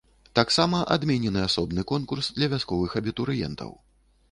[0.37, 3.71] Таксама адменены асобны конкурс для вясковых абітурыентаў.